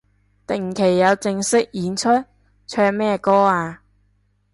[0.47, 2.09] 定期有正式演出？
[2.65, 3.83] 唱咩歌啊